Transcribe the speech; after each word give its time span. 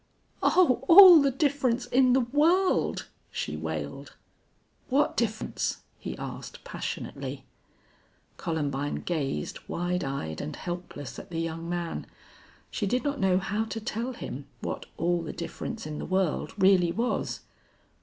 "Oh, 0.41 0.83
all 0.87 1.21
the 1.21 1.29
difference 1.29 1.85
in 1.85 2.13
the 2.13 2.21
world!" 2.21 3.05
she 3.29 3.55
wailed. 3.55 4.15
"What 4.89 5.15
difference?" 5.15 5.81
he 5.99 6.17
asked, 6.17 6.63
passionately. 6.63 7.45
Columbine 8.35 9.03
gazed 9.05 9.59
wide 9.67 10.03
eyed 10.03 10.41
and 10.41 10.55
helpless 10.55 11.19
at 11.19 11.29
the 11.29 11.37
young 11.39 11.69
man. 11.69 12.07
She 12.71 12.87
did 12.87 13.03
not 13.03 13.19
know 13.19 13.37
how 13.37 13.65
to 13.65 13.79
tell 13.79 14.13
him 14.13 14.47
what 14.61 14.87
all 14.97 15.21
the 15.21 15.31
difference 15.33 15.85
in 15.85 15.99
the 15.99 16.05
world 16.07 16.55
really 16.57 16.91
was. 16.91 17.41